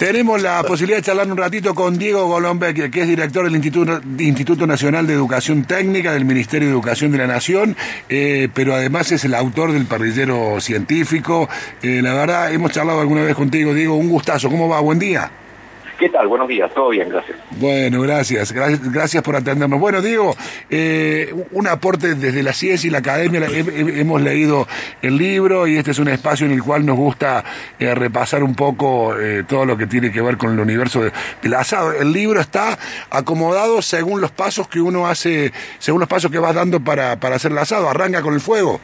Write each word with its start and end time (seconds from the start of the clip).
Tenemos 0.00 0.40
la 0.40 0.62
posibilidad 0.62 0.96
de 0.96 1.02
charlar 1.02 1.30
un 1.30 1.36
ratito 1.36 1.74
con 1.74 1.98
Diego 1.98 2.26
Golombek, 2.26 2.90
que 2.90 3.02
es 3.02 3.06
director 3.06 3.44
del 3.44 3.54
Instituto, 3.54 4.00
Instituto 4.18 4.66
Nacional 4.66 5.06
de 5.06 5.12
Educación 5.12 5.64
Técnica 5.64 6.14
del 6.14 6.24
Ministerio 6.24 6.68
de 6.68 6.72
Educación 6.72 7.12
de 7.12 7.18
la 7.18 7.26
Nación, 7.26 7.76
eh, 8.08 8.48
pero 8.54 8.74
además 8.74 9.12
es 9.12 9.26
el 9.26 9.34
autor 9.34 9.72
del 9.72 9.84
parrillero 9.84 10.58
científico. 10.58 11.50
Eh, 11.82 12.00
la 12.02 12.14
verdad, 12.14 12.50
hemos 12.50 12.72
charlado 12.72 13.02
alguna 13.02 13.24
vez 13.24 13.34
contigo, 13.34 13.74
Diego, 13.74 13.94
un 13.96 14.08
gustazo. 14.08 14.48
¿Cómo 14.48 14.70
va? 14.70 14.80
Buen 14.80 14.98
día. 14.98 15.30
¿Qué 16.00 16.08
tal? 16.08 16.28
Buenos 16.28 16.48
días, 16.48 16.72
todo 16.72 16.88
bien, 16.88 17.10
gracias. 17.10 17.36
Bueno, 17.58 18.00
gracias, 18.00 18.52
gracias, 18.52 19.22
por 19.22 19.36
atendernos. 19.36 19.78
Bueno, 19.78 20.00
Diego, 20.00 20.34
eh, 20.70 21.30
un 21.52 21.66
aporte 21.66 22.14
desde 22.14 22.42
la 22.42 22.54
ciencia 22.54 22.88
y 22.88 22.90
la 22.90 23.00
academia, 23.00 23.42
hemos 23.46 24.22
leído 24.22 24.66
el 25.02 25.18
libro 25.18 25.66
y 25.66 25.76
este 25.76 25.90
es 25.90 25.98
un 25.98 26.08
espacio 26.08 26.46
en 26.46 26.52
el 26.52 26.62
cual 26.62 26.86
nos 26.86 26.96
gusta 26.96 27.44
eh, 27.78 27.94
repasar 27.94 28.42
un 28.42 28.54
poco 28.54 29.14
eh, 29.20 29.44
todo 29.46 29.66
lo 29.66 29.76
que 29.76 29.86
tiene 29.86 30.10
que 30.10 30.22
ver 30.22 30.38
con 30.38 30.54
el 30.54 30.60
universo 30.60 31.02
del 31.42 31.54
asado. 31.54 31.92
El 31.92 32.14
libro 32.14 32.40
está 32.40 32.78
acomodado 33.10 33.82
según 33.82 34.22
los 34.22 34.30
pasos 34.30 34.68
que 34.68 34.80
uno 34.80 35.06
hace, 35.06 35.52
según 35.78 36.00
los 36.00 36.08
pasos 36.08 36.30
que 36.30 36.38
vas 36.38 36.54
dando 36.54 36.80
para, 36.80 37.20
para 37.20 37.36
hacer 37.36 37.52
el 37.52 37.58
asado. 37.58 37.90
Arranca 37.90 38.22
con 38.22 38.32
el 38.32 38.40
fuego. 38.40 38.80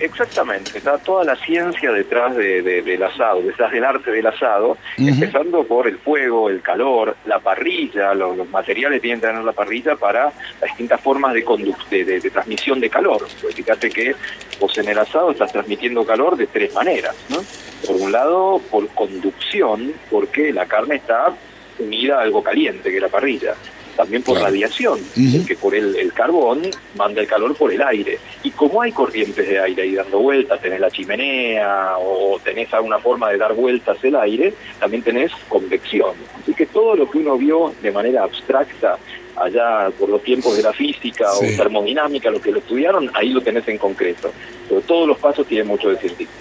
Exactamente, 0.00 0.78
está 0.78 0.98
toda 0.98 1.24
la 1.24 1.36
ciencia 1.36 1.92
detrás 1.92 2.34
del 2.36 3.02
asado, 3.02 3.42
detrás 3.42 3.72
del 3.72 3.84
arte 3.84 4.10
del 4.10 4.26
asado, 4.26 4.76
empezando 4.98 5.64
por 5.64 5.86
el 5.86 5.98
fuego, 5.98 6.50
el 6.50 6.60
calor, 6.60 7.16
la 7.26 7.38
parrilla, 7.38 8.14
los, 8.14 8.48
materiales 8.48 8.98
que 8.98 9.02
tienen 9.02 9.20
que 9.20 9.26
tener 9.28 9.44
la 9.44 9.52
parrilla 9.52 9.96
para 9.96 10.24
las 10.24 10.70
distintas 10.70 11.00
formas 11.00 11.34
de, 11.34 11.44
de, 11.90 12.20
de, 12.20 12.30
transmisión 12.30 12.80
de 12.80 12.90
calor. 12.90 13.26
Pues 13.40 13.54
fíjate 13.54 13.90
que 13.90 14.14
vos 14.60 14.76
en 14.78 14.88
el 14.88 14.98
asado 14.98 15.30
estás 15.30 15.52
transmitiendo 15.52 16.04
calor 16.04 16.36
de 16.36 16.46
tres 16.46 16.74
maneras, 16.74 17.14
¿no? 17.28 17.38
Por 17.86 17.96
un 17.96 18.12
lado, 18.12 18.60
por 18.70 18.88
conducción, 18.88 19.92
porque 20.10 20.52
la 20.52 20.66
carne 20.66 20.96
está 20.96 21.34
unida 21.78 22.18
a 22.18 22.22
algo 22.22 22.42
caliente, 22.42 22.90
que 22.90 22.96
es 22.96 23.02
la 23.02 23.08
parrilla 23.08 23.54
también 23.96 24.22
por 24.22 24.38
radiación, 24.38 24.98
que 25.46 25.56
por 25.56 25.74
el, 25.74 26.12
carbón 26.12 26.62
manda 26.96 27.20
el 27.20 27.26
calor 27.26 27.54
por 27.54 27.72
el 27.72 27.82
aire. 27.82 28.18
Y 28.42 28.50
como 28.50 28.82
hay 28.82 28.92
corrientes 28.92 29.48
de 29.48 29.60
aire 29.60 29.82
ahí 29.82 29.94
dando 29.94 30.18
vueltas, 30.18 30.60
tenés 30.60 30.80
la 30.80 30.90
chimenea 30.90 31.94
o 31.98 32.38
tenés 32.42 32.72
alguna 32.74 32.98
forma 32.98 33.30
de 33.30 33.38
dar 33.38 33.54
vueltas 33.54 33.96
el 34.02 34.16
aire, 34.16 34.54
también 34.78 35.02
tenés 35.02 35.32
convección. 35.48 36.10
Así 36.40 36.54
que 36.54 36.66
todo 36.66 36.94
lo 36.96 37.10
que 37.10 37.18
uno 37.18 37.36
vio 37.36 37.72
de 37.82 37.90
manera 37.90 38.24
abstracta 38.24 38.98
allá 39.36 39.90
por 39.98 40.08
los 40.08 40.22
tiempos 40.22 40.56
de 40.56 40.62
la 40.62 40.72
física 40.72 41.32
o 41.32 41.40
termodinámica, 41.40 42.30
lo 42.30 42.40
que 42.40 42.52
lo 42.52 42.58
estudiaron, 42.58 43.10
ahí 43.14 43.30
lo 43.30 43.40
tenés 43.40 43.66
en 43.68 43.78
concreto. 43.78 44.32
Pero 44.68 44.80
todos 44.82 45.08
los 45.08 45.18
pasos 45.18 45.46
tienen 45.46 45.66
mucho 45.66 45.88
de 45.88 45.96
científico. 45.96 46.32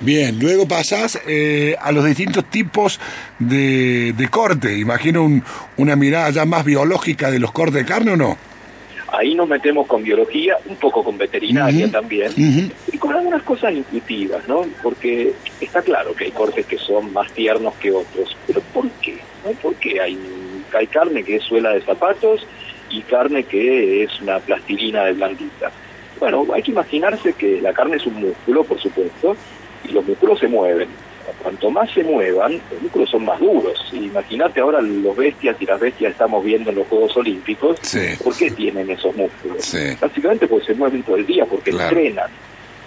Bien, 0.00 0.38
luego 0.38 0.66
pasás 0.66 1.20
eh, 1.26 1.76
a 1.80 1.92
los 1.92 2.04
distintos 2.04 2.44
tipos 2.46 3.00
de, 3.38 4.28
corte. 4.30 4.78
Imagino 4.78 5.42
una 5.76 5.96
mirada 5.96 6.30
ya 6.30 6.44
más 6.44 6.64
biológica 6.64 7.30
de 7.30 7.38
los 7.38 7.52
cortes 7.52 7.74
de 7.74 7.84
carne 7.84 8.12
o 8.12 8.16
no. 8.16 8.36
Ahí 9.12 9.34
nos 9.34 9.48
metemos 9.48 9.88
con 9.88 10.04
biología, 10.04 10.56
un 10.66 10.76
poco 10.76 11.02
con 11.02 11.18
veterinaria 11.18 11.90
también, 11.90 12.30
y 12.92 12.96
con 12.96 13.12
algunas 13.12 13.42
cosas 13.42 13.72
intuitivas, 13.72 14.46
¿no? 14.46 14.64
Porque 14.82 15.32
está 15.60 15.82
claro 15.82 16.14
que 16.14 16.26
hay 16.26 16.30
cortes 16.30 16.64
que 16.64 16.78
son 16.78 17.12
más 17.12 17.30
tiernos 17.32 17.74
que 17.74 17.90
otros, 17.90 18.36
pero 18.46 18.60
¿por 18.72 18.88
qué? 19.02 19.18
¿No? 19.44 19.50
Porque 19.60 20.00
hay, 20.00 20.16
hay 20.78 20.86
carne 20.86 21.24
que 21.24 21.36
es 21.36 21.42
suela 21.42 21.70
de 21.70 21.80
zapatos 21.80 22.46
y 22.88 23.02
carne 23.02 23.42
que 23.44 24.04
es 24.04 24.20
una 24.20 24.38
plastilina 24.38 25.04
de 25.04 25.12
blandita. 25.14 25.72
Bueno, 26.20 26.46
hay 26.54 26.62
que 26.62 26.70
imaginarse 26.70 27.32
que 27.32 27.60
la 27.60 27.72
carne 27.72 27.96
es 27.96 28.06
un 28.06 28.14
músculo, 28.20 28.62
por 28.62 28.78
supuesto, 28.78 29.36
los 29.92 30.04
músculos 30.06 30.38
se 30.38 30.48
mueven. 30.48 30.88
Cuanto 31.42 31.70
más 31.70 31.90
se 31.92 32.02
muevan, 32.02 32.60
los 32.70 32.82
músculos 32.82 33.10
son 33.10 33.24
más 33.24 33.38
duros. 33.38 33.78
Imagínate 33.92 34.60
ahora 34.60 34.80
los 34.80 35.16
bestias 35.16 35.56
y 35.60 35.66
las 35.66 35.80
bestias 35.80 36.12
estamos 36.12 36.44
viendo 36.44 36.70
en 36.70 36.76
los 36.76 36.86
Juegos 36.88 37.16
Olímpicos. 37.16 37.78
¿Por 38.22 38.36
qué 38.36 38.50
tienen 38.50 38.90
esos 38.90 39.14
músculos? 39.14 39.76
Básicamente 40.00 40.46
porque 40.46 40.66
se 40.66 40.74
mueven 40.74 41.02
todo 41.02 41.16
el 41.16 41.26
día, 41.26 41.44
porque 41.46 41.70
entrenan. 41.70 42.30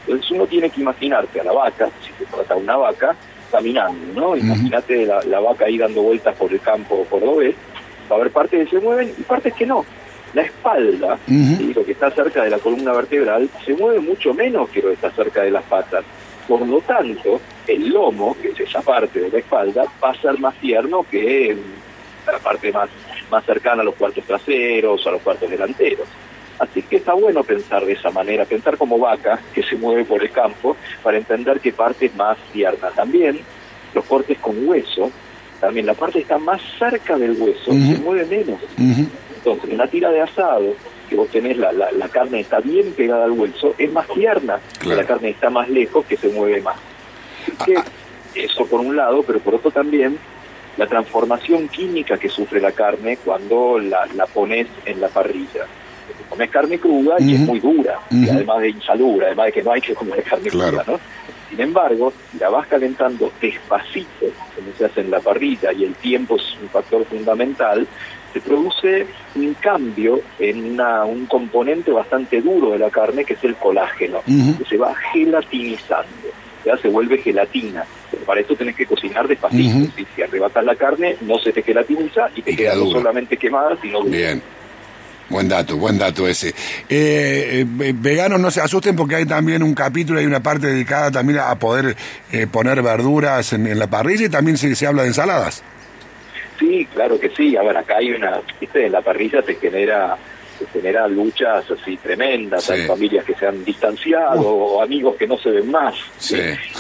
Entonces 0.06 0.32
uno 0.32 0.46
tiene 0.46 0.70
que 0.70 0.82
imaginarse 0.82 1.40
a 1.40 1.44
la 1.46 1.54
vaca, 1.54 1.90
si 2.02 2.12
se 2.24 2.30
trata 2.30 2.56
de 2.56 2.62
una 2.62 2.76
vaca, 2.76 3.16
caminando, 3.52 4.20
¿no? 4.20 4.36
Imagínate 4.36 5.06
la, 5.06 5.40
vaca 5.40 5.66
ahí 5.66 5.78
dando 5.78 6.02
vueltas 6.02 6.36
por 6.36 6.52
el 6.52 6.60
campo 6.60 7.06
cordobés. 7.10 7.56
Va 8.12 8.18
a 8.18 8.20
haber 8.20 8.32
partes 8.32 8.66
que 8.70 8.80
se 8.80 8.84
mueven 8.84 9.14
y 9.18 9.22
partes 9.24 9.54
que 9.54 9.66
no. 9.66 9.86
La 10.34 10.42
espalda, 10.42 11.20
lo 11.28 11.86
que 11.86 11.92
está 11.92 12.10
cerca 12.10 12.44
de 12.44 12.50
la 12.50 12.58
columna 12.58 12.92
vertebral, 12.92 13.48
se 13.64 13.74
mueve 13.76 14.00
mucho 14.00 14.34
menos 14.34 14.68
que 14.70 14.82
lo 14.82 14.88
que 14.88 14.96
está 14.96 15.12
cerca 15.12 15.44
de 15.44 15.52
las 15.52 15.64
patas. 15.64 16.04
Por 16.48 16.68
lo 16.68 16.82
tanto, 16.82 17.40
el 17.68 17.90
lomo, 17.90 18.36
que 18.42 18.50
es 18.50 18.60
esa 18.60 18.82
parte 18.82 19.20
de 19.20 19.30
la 19.30 19.40
espalda, 19.40 19.86
va 20.04 20.10
a 20.12 20.22
ser 20.22 20.38
más 20.40 20.56
tierno 20.56 21.06
que 21.10 21.56
la 22.26 22.40
parte 22.40 22.72
más, 22.72 22.90
más 23.30 23.46
cercana 23.46 23.82
a 23.82 23.86
los 23.86 23.96
cuartos 23.96 24.24
traseros, 24.26 25.06
a 25.08 25.12
los 25.12 25.22
cuartos 25.22 25.50
delanteros. 25.50 26.08
Así 26.60 26.84
que 26.84 26.98
está 26.98 27.14
bueno 27.14 27.44
pensar 27.44 27.86
de 27.86 27.94
esa 27.94 28.12
manera, 28.12 28.46
pensar 28.46 28.78
como 28.78 28.98
vaca 28.98 29.40
que 29.54 29.64
se 29.64 29.76
mueve 29.76 30.06
por 30.06 30.22
el 30.22 30.32
campo 30.32 30.76
para 31.02 31.18
entender 31.18 31.60
qué 31.60 31.74
parte 31.74 32.06
es 32.06 32.16
más 32.16 32.38
tierna. 32.52 32.90
También 32.92 33.40
los 33.94 34.06
cortes 34.06 34.38
con 34.40 34.68
hueso, 34.68 35.12
también 35.60 35.86
la 35.86 35.94
parte 35.94 36.14
que 36.14 36.24
está 36.24 36.38
más 36.38 36.62
cerca 36.78 37.18
del 37.18 37.32
hueso 37.42 37.72
se 37.72 37.98
mueve 38.00 38.26
menos. 38.26 38.60
Entonces, 39.46 39.72
en 39.72 39.78
la 39.78 39.88
tira 39.88 40.10
de 40.10 40.22
asado, 40.22 40.74
que 41.10 41.16
vos 41.18 41.28
tenés 41.28 41.58
la, 41.58 41.74
la, 41.74 42.08
carne 42.08 42.40
está 42.40 42.62
bien 42.62 42.94
pegada 42.94 43.26
al 43.26 43.32
hueso, 43.32 43.76
es 43.78 43.92
más 43.92 44.08
tierna, 44.08 44.58
la 44.86 45.04
carne 45.04 45.32
está 45.32 45.50
más 45.50 45.68
lejos, 45.68 46.06
que 46.06 46.16
se 46.16 46.30
mueve 46.30 46.62
más. 46.62 46.78
que, 47.66 47.76
ah, 47.76 47.84
ah. 47.86 47.92
eso 48.36 48.66
por 48.66 48.80
un 48.80 48.96
lado, 48.96 49.22
pero 49.24 49.40
por 49.40 49.56
otro 49.56 49.70
también 49.70 50.18
la 50.78 50.88
transformación 50.88 51.68
química 51.68 52.18
que 52.18 52.30
sufre 52.30 52.62
la 52.62 52.72
carne 52.72 53.18
cuando 53.18 53.80
la, 53.80 54.08
la 54.16 54.26
pones 54.28 54.68
en 54.86 55.02
la 55.02 55.10
parrilla. 55.10 55.66
Pones 56.30 56.50
carne 56.50 56.80
cruda 56.80 57.18
y 57.20 57.36
es 57.36 57.42
muy 57.42 57.60
dura, 57.60 58.00
y 58.10 58.30
además 58.30 58.62
de 58.62 58.70
insalubre, 58.70 59.26
además 59.26 59.48
de 59.48 59.52
que 59.52 59.64
no 59.64 59.74
hay 59.74 59.82
que 59.82 59.94
comer 59.94 60.24
carne 60.24 60.50
cruda, 60.50 60.84
¿no? 60.88 61.00
Sin 61.50 61.60
embargo, 61.60 62.14
la 62.40 62.50
vas 62.50 62.66
calentando 62.68 63.32
despacito, 63.40 64.26
como 64.56 64.74
se 64.78 64.86
hace 64.86 65.02
en 65.02 65.12
la 65.12 65.20
parrilla, 65.20 65.74
y 65.74 65.84
el 65.84 65.94
tiempo 65.96 66.38
es 66.38 66.58
un 66.62 66.70
factor 66.70 67.06
fundamental, 67.06 67.86
se 68.34 68.42
produce 68.42 69.06
un 69.36 69.54
cambio 69.56 70.20
en 70.40 70.80
un 70.82 71.26
componente 71.28 71.92
bastante 71.92 72.42
duro 72.42 72.72
de 72.72 72.80
la 72.80 72.90
carne, 72.90 73.24
que 73.24 73.34
es 73.34 73.44
el 73.44 73.56
colágeno, 73.56 74.22
que 74.26 74.66
se 74.68 74.78
va 74.78 74.94
gelatinizando, 75.14 76.08
ya 76.66 76.76
se 76.78 76.90
vuelve 76.90 77.20
gelatina. 77.20 77.86
Pero 78.10 78.24
para 78.26 78.42
esto 78.42 78.56
tenés 78.56 78.76
que 78.76 78.86
cocinar 78.86 79.28
despacito. 79.28 79.92
Si 80.16 80.22
arrebatas 80.22 80.66
la 80.66 80.76
carne, 80.76 81.16
no 81.22 81.38
se 81.38 81.52
te 81.52 81.62
gelatiniza 81.62 82.30
y 82.36 82.42
te 82.42 82.56
queda 82.56 82.76
no 82.76 82.90
solamente 82.90 83.38
quemada, 83.38 83.78
sino 83.82 84.04
Bien. 84.04 84.42
Buen 85.30 85.48
dato, 85.48 85.78
buen 85.78 85.98
dato 85.98 86.28
ese. 86.28 86.50
Eh, 86.50 87.66
eh, 87.80 87.94
veganos 87.96 88.40
no 88.40 88.52
se 88.52 88.62
asusten 88.62 88.96
porque 88.96 89.16
hay 89.16 89.26
también 89.26 89.64
un 89.64 89.74
capítulo, 89.74 90.20
hay 90.20 90.26
una 90.26 90.44
parte 90.44 90.68
dedicada 90.68 91.12
también 91.12 91.40
a 91.40 91.56
poder 91.56 91.96
eh, 92.32 92.46
poner 92.46 92.82
verduras 92.82 93.54
en, 93.54 93.80
la 93.80 93.88
parrilla 93.88 94.26
y 94.26 94.30
también 94.30 94.58
se, 94.58 94.76
se 94.76 94.86
habla 94.86 95.04
de 95.04 95.08
ensaladas. 95.08 95.64
Sí, 96.64 96.88
claro 96.94 97.20
que 97.20 97.30
sí. 97.30 97.58
A 97.58 97.62
ver, 97.62 97.76
acá 97.76 97.98
hay 97.98 98.12
una, 98.12 98.40
viste, 98.60 98.90
la 98.90 99.02
parrilla 99.02 99.42
te 99.42 99.56
genera 99.56 100.18
genera 100.72 101.08
luchas 101.10 101.70
así 101.70 101.98
tremendas, 101.98 102.70
hay 102.70 102.84
familias 102.84 103.26
que 103.26 103.34
se 103.34 103.46
han 103.46 103.66
distanciado 103.66 104.48
o 104.48 104.82
amigos 104.82 105.16
que 105.18 105.28
no 105.28 105.38
se 105.38 105.50
ven 105.50 105.70
más. 105.70 105.96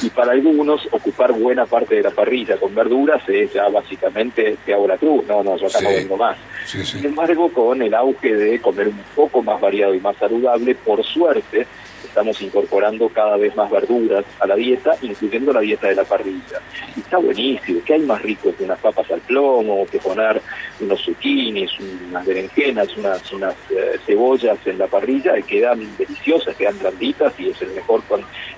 Y 0.01 0.09
para 0.09 0.31
algunos 0.31 0.87
ocupar 0.91 1.33
buena 1.33 1.65
parte 1.65 1.95
de 1.95 2.03
la 2.03 2.11
parrilla 2.11 2.55
con 2.57 2.73
verduras 2.73 3.21
es 3.27 3.51
ya 3.51 3.67
básicamente 3.67 4.57
te 4.65 4.73
hago 4.73 4.87
la 4.87 4.97
cruz, 4.97 5.25
no, 5.27 5.43
no, 5.43 5.57
yo 5.57 5.67
acá 5.67 5.81
no 5.81 5.89
vengo 5.89 6.15
más. 6.15 6.37
Sin 6.65 7.05
embargo, 7.05 7.51
con 7.51 7.81
el 7.81 7.93
auge 7.93 8.33
de 8.33 8.59
comer 8.59 8.87
un 8.87 9.01
poco 9.15 9.41
más 9.41 9.59
variado 9.59 9.93
y 9.93 9.99
más 9.99 10.15
saludable, 10.17 10.75
por 10.75 11.03
suerte, 11.03 11.67
estamos 12.13 12.39
incorporando 12.43 13.09
cada 13.09 13.37
vez 13.37 13.55
más 13.55 13.71
verduras 13.71 14.23
a 14.39 14.45
la 14.45 14.55
dieta, 14.55 14.91
incluyendo 15.01 15.51
la 15.51 15.61
dieta 15.61 15.87
de 15.87 15.95
la 15.95 16.03
parrilla. 16.03 16.61
Y 16.95 16.99
está 16.99 17.17
buenísimo, 17.17 17.81
¿qué 17.83 17.95
hay 17.95 18.01
más 18.01 18.21
rico 18.21 18.53
que 18.55 18.65
unas 18.65 18.77
papas 18.77 19.09
al 19.09 19.19
plomo, 19.21 19.83
que 19.91 19.97
poner 19.97 20.39
unos 20.79 21.03
zucchinis, 21.03 21.71
unas 22.09 22.23
berenjenas, 22.23 22.87
unas, 22.97 23.55
eh, 23.71 23.97
cebollas 24.05 24.59
en 24.67 24.77
la 24.77 24.85
parrilla 24.85 25.39
y 25.39 25.41
quedan 25.41 25.97
deliciosas, 25.97 26.55
quedan 26.55 26.77
blanditas 26.77 27.33
y 27.39 27.49
es 27.49 27.59
el 27.63 27.71
mejor 27.71 28.03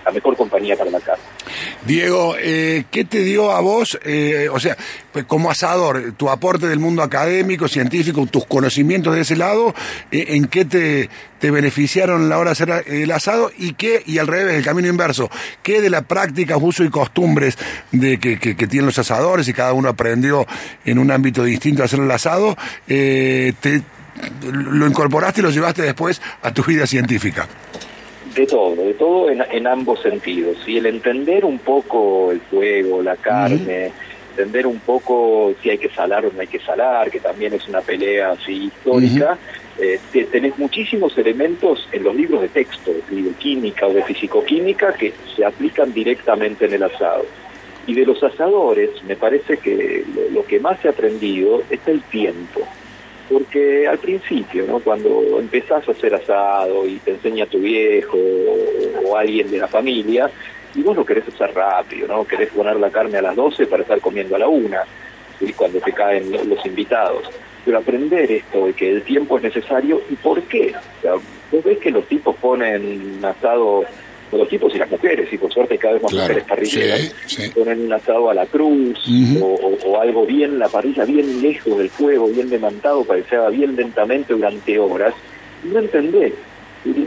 la 0.06 0.12
mejor 0.12 0.36
compañía 0.36 0.76
para 0.76 0.92
la 0.92 1.00
carne. 1.00 1.24
Diego, 1.86 2.36
eh, 2.38 2.84
¿qué 2.92 3.06
te 3.06 3.20
dio 3.20 3.52
a 3.52 3.62
vos, 3.62 3.98
eh, 4.04 4.50
o 4.52 4.60
sea, 4.60 4.76
pues 5.14 5.24
como 5.26 5.50
asador, 5.50 6.12
tu 6.18 6.30
aporte 6.30 6.68
del 6.68 6.80
mundo 6.80 7.02
académico, 7.02 7.68
científico, 7.70 8.26
tus 8.26 8.46
conocimientos 8.46 9.16
de 9.16 9.22
ese 9.22 9.38
lado, 9.38 9.74
en 10.12 10.46
qué 10.48 10.66
te, 10.66 11.10
te 11.40 11.52
beneficiaron 11.52 12.28
la 12.28 12.40
hora 12.40 12.50
de 12.50 12.52
hacer 12.54 12.84
el 12.88 13.12
asado 13.12 13.45
y 13.58 13.74
qué, 13.74 14.04
y 14.06 14.18
al 14.18 14.28
revés, 14.28 14.56
el 14.56 14.64
camino 14.64 14.88
inverso, 14.88 15.30
qué 15.64 15.82
de 15.82 15.90
la 15.90 16.04
práctica, 16.04 16.58
uso 16.58 16.84
y 16.84 16.90
costumbres 16.90 17.58
de 17.92 18.20
que, 18.20 18.40
que, 18.40 18.68
tienen 18.68 18.88
los 18.88 19.00
asadores 19.00 19.48
y 19.48 19.54
cada 19.54 19.74
uno 19.74 19.90
aprendió 19.90 20.46
en 20.86 21.00
un 21.00 21.12
ámbito 21.12 21.44
distinto 21.44 21.82
a 21.82 21.86
hacer 21.86 22.00
el 22.00 22.12
asado, 22.12 22.58
eh, 22.88 23.54
te, 23.60 23.82
lo 24.52 24.88
incorporaste 24.88 25.42
y 25.42 25.44
lo 25.44 25.50
llevaste 25.50 25.82
después 25.82 26.22
a 26.42 26.54
tu 26.54 26.64
vida 26.64 26.88
científica. 26.88 27.48
De 28.36 28.46
todo, 28.46 28.76
de 28.76 28.94
todo 28.96 29.30
en, 29.30 29.68
ambos 29.68 30.02
sentidos. 30.02 30.58
Y 30.68 30.78
el 30.78 30.88
entender 30.88 31.46
un 31.46 31.60
poco 31.60 32.32
el 32.32 32.42
fuego, 32.42 33.02
la 33.02 33.16
carne, 33.16 33.92
entender 34.36 34.68
un 34.68 34.80
poco 34.80 35.54
si 35.62 35.70
hay 35.70 35.78
que 35.78 35.90
salar 35.90 36.26
o 36.26 36.32
no 36.32 36.42
hay 36.42 36.48
que 36.48 36.60
salar, 36.60 37.10
que 37.10 37.22
también 37.22 37.54
es 37.54 37.68
una 37.70 37.80
pelea 37.80 38.32
así 38.32 38.66
histórica, 38.66 39.38
eh, 39.80 40.00
tenés 40.30 40.58
muchísimos 40.58 41.18
elementos 41.18 41.88
en 41.92 42.04
los 42.04 42.14
libros 42.14 42.42
de 42.42 42.50
texto, 42.50 42.92
de 42.92 43.32
química 43.40 43.88
o 43.88 43.94
de 43.94 44.04
fisicoquímica, 44.04 44.94
que 44.94 45.14
se 45.36 45.46
aplican 45.46 45.94
directamente 45.94 46.66
en 46.66 46.74
el 46.74 46.84
asado. 46.84 47.26
Y 47.88 47.94
de 47.94 48.06
los 48.06 48.22
asadores, 48.24 48.90
me 49.08 49.16
parece 49.16 49.58
que 49.58 50.04
lo, 50.32 50.46
que 50.46 50.60
más 50.60 50.84
he 50.84 50.90
aprendido 50.90 51.62
es 51.70 51.80
el 51.88 52.02
tiempo. 52.04 52.62
Porque 53.30 53.88
al 53.88 53.98
principio, 53.98 54.66
¿no? 54.68 54.80
cuando 54.80 55.40
empezás 55.40 55.88
a 55.88 55.92
hacer 55.92 56.14
asado 56.14 56.86
y 56.88 56.98
te 56.98 57.12
enseña 57.12 57.46
tu 57.46 57.60
viejo 57.60 58.18
o, 59.06 59.16
alguien 59.16 59.50
de 59.50 59.58
la 59.60 59.68
familia, 59.68 60.30
y 60.76 60.82
vos 60.82 60.96
lo 60.96 61.06
querés 61.06 61.28
hacer 61.28 61.54
rápido, 61.54 62.08
¿no? 62.08 62.26
Querés 62.26 62.50
poner 62.50 62.76
la 62.76 62.92
carne 62.92 63.18
a 63.18 63.22
las 63.22 63.36
12 63.36 63.68
para 63.68 63.84
estar 63.84 64.00
comiendo 64.02 64.36
a 64.36 64.40
la 64.40 64.48
una, 64.48 64.84
y 65.40 65.52
cuando 65.54 65.80
te 65.80 65.92
caen 65.92 66.32
los 66.32 66.66
invitados 66.66 67.30
pero 67.66 67.80
aprender 67.80 68.32
esto 68.32 68.68
de 68.68 68.74
que 68.74 68.92
el 68.92 69.02
tiempo 69.02 69.38
es 69.38 69.44
necesario 69.44 70.00
y 70.10 70.16
por 70.16 70.42
qué. 70.44 70.74
O 71.00 71.02
sea, 71.02 71.14
vos 71.14 71.64
ves 71.64 71.80
que 71.80 71.90
los 71.90 72.06
tipos 72.06 72.36
ponen 72.36 73.18
un 73.18 73.26
asado, 73.26 73.84
los 74.32 74.48
tipos 74.48 74.74
y 74.76 74.78
las 74.78 74.90
mujeres, 74.92 75.34
y 75.34 75.38
por 75.38 75.52
suerte 75.52 75.78
cada 75.78 75.96
vez 75.96 76.04
más 76.04 76.14
mujeres 76.14 76.44
parrilleras, 76.44 77.16
ponen 77.56 77.86
un 77.86 77.94
asado 77.94 78.30
a 78.30 78.36
la 78.36 78.46
cruz 78.46 79.04
o, 79.42 80.00
algo 80.00 80.26
bien, 80.28 80.60
la 80.60 80.70
parrilla 80.70 81.06
bien 81.06 81.42
lejos 81.42 81.78
del 81.78 81.90
fuego, 81.90 82.28
bien 82.28 82.50
demantado 82.50 83.04
para 83.04 83.22
que 83.22 83.30
se 83.30 83.36
haga 83.36 83.50
bien 83.50 83.76
lentamente 83.76 84.34
durante 84.34 84.78
horas, 84.78 85.16
y 85.64 85.70
no 85.70 85.80
entendés. 85.80 86.34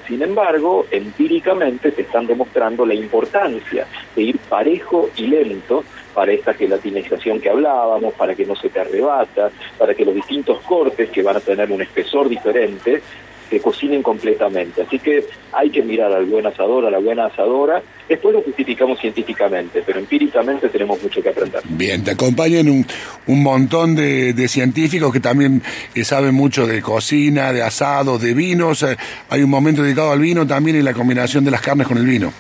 Sin 0.07 0.23
embargo, 0.23 0.87
empíricamente 0.91 1.93
te 1.93 2.03
están 2.03 2.27
demostrando 2.27 2.85
la 2.85 2.95
importancia 2.95 3.87
de 4.17 4.23
ir 4.23 4.39
parejo 4.39 5.11
y 5.17 5.29
lento 5.29 5.85
para 6.15 6.33
esta 6.33 6.53
gelatinización 6.53 7.41
que 7.41 7.49
hablábamos, 7.49 8.15
para 8.15 8.35
que 8.35 8.45
no 8.45 8.57
se 8.57 8.71
te 8.71 8.81
arrebata, 8.81 9.51
para 9.79 9.95
que 9.95 10.05
los 10.05 10.15
distintos 10.15 10.61
cortes 10.63 11.11
que 11.11 11.23
van 11.23 11.37
a 11.37 11.41
tener 11.41 11.71
un 11.71 11.83
espesor 11.83 12.29
diferente 12.29 13.03
se 13.49 13.61
cocinen 13.61 14.03
completamente. 14.03 14.83
Así 14.83 14.99
que 14.99 15.25
hay 15.53 15.71
que 15.71 15.83
mirar 15.83 16.13
al 16.13 16.27
buen 16.27 16.47
asador, 16.47 16.87
a 16.87 16.91
la 16.91 16.99
buena 16.99 17.27
asadora. 17.27 17.83
Después 18.09 18.35
lo 18.35 18.43
justificamos 18.43 18.99
científicamente, 19.01 19.83
pero 19.85 19.99
empíricamente 19.99 20.69
tenemos 20.69 21.03
mucho 21.03 21.23
que 21.23 21.31
aprender. 21.31 21.61
Bien, 21.69 22.03
te 22.05 22.13
acompañan 22.13 22.69
un, 22.69 22.87
un 23.27 23.43
montón 23.43 23.95
de, 23.95 24.49
científicos 24.49 25.13
que 25.13 25.21
también 25.21 25.63
eh, 25.95 26.05
saben 26.05 26.35
mucho 26.35 26.67
de 26.67 26.81
cocina, 26.81 27.53
de 27.53 27.63
asado, 27.63 28.19
de 28.19 28.35
vinos. 28.35 28.83
Eh, 28.83 28.97
hay 29.29 29.43
un 29.43 29.51
momento 29.51 29.83
dedicado 29.83 30.13
al 30.13 30.21
vino 30.21 30.47
también 30.47 30.77
y 30.77 30.83
la 30.83 30.95
combinación 30.95 31.45
de 31.45 31.51
las 31.51 31.61
carnes 31.61 31.87
con 31.87 31.99
el 31.99 32.07
vino. 32.07 32.33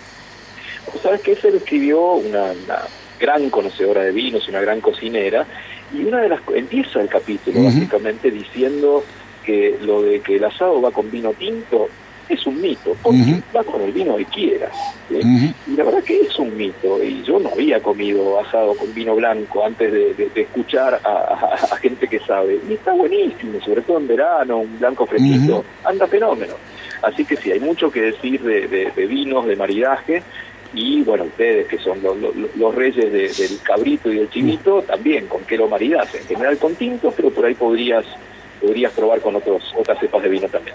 ¿Sabes 1.02 1.20
qué? 1.20 1.36
Se 1.36 1.48
escribió 1.48 2.14
una 2.14 2.52
gran 3.20 3.50
conocedora 3.50 4.02
de 4.02 4.12
vinos 4.12 4.44
y 4.46 4.50
una 4.50 4.60
gran 4.60 4.80
cocinera, 4.80 5.46
y 5.92 6.04
una 6.04 6.20
de 6.20 6.28
las 6.28 6.40
empieza 6.54 7.00
el 7.00 7.08
capítulo 7.08 7.62
básicamente 7.62 8.30
diciendo 8.30 9.04
que 9.48 9.78
lo 9.80 10.02
de 10.02 10.20
que 10.20 10.36
el 10.36 10.44
asado 10.44 10.78
va 10.82 10.90
con 10.90 11.10
vino 11.10 11.32
tinto 11.32 11.88
es 12.28 12.46
un 12.46 12.60
mito, 12.60 12.94
porque 13.02 13.40
va 13.56 13.64
con 13.64 13.80
el 13.80 13.90
vino 13.92 14.14
que 14.18 14.26
quieras. 14.26 14.76
Y 15.08 15.74
la 15.74 15.84
verdad 15.84 16.04
que 16.04 16.20
es 16.20 16.38
un 16.38 16.54
mito, 16.54 17.02
y 17.02 17.22
yo 17.22 17.38
no 17.38 17.48
había 17.48 17.80
comido 17.80 18.38
asado 18.38 18.74
con 18.74 18.92
vino 18.92 19.14
blanco 19.14 19.64
antes 19.64 19.90
de, 19.90 20.30
escuchar 20.34 21.00
a, 21.02 21.74
gente 21.80 22.06
que 22.06 22.18
sabe, 22.18 22.60
y 22.68 22.74
está 22.74 22.92
buenísimo, 22.92 23.58
sobre 23.64 23.80
todo 23.80 23.96
en 23.96 24.08
verano, 24.08 24.58
un 24.58 24.78
blanco 24.78 25.06
fresquito, 25.06 25.64
anda 25.82 26.06
fenómeno. 26.06 26.52
Así 27.00 27.24
que 27.24 27.36
sí, 27.36 27.50
hay 27.50 27.60
mucho 27.60 27.90
que 27.90 28.02
decir 28.02 28.42
de, 28.42 28.68
de 28.94 29.06
vinos, 29.06 29.46
de 29.46 29.56
maridaje, 29.56 30.22
y 30.74 31.02
bueno, 31.02 31.24
ustedes 31.24 31.66
que 31.66 31.78
son 31.78 31.98
los, 32.02 32.74
reyes 32.74 33.10
del 33.38 33.58
cabrito 33.62 34.12
y 34.12 34.18
del 34.18 34.28
chivito, 34.28 34.82
también 34.82 35.26
con 35.26 35.42
qué 35.44 35.56
lo 35.56 35.66
maridas, 35.66 36.14
en 36.14 36.24
general 36.24 36.58
con 36.58 36.74
tinto, 36.74 37.10
pero 37.16 37.30
por 37.30 37.46
ahí 37.46 37.54
podrías 37.54 38.04
podrías 38.60 38.92
probar 38.92 39.20
con 39.20 39.36
otros 39.36 39.62
otras 39.78 39.98
cepas 39.98 40.22
de 40.22 40.28
vino 40.28 40.48
también. 40.48 40.74